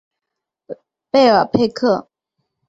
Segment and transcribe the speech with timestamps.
[1.11, 2.09] 贝尔佩克。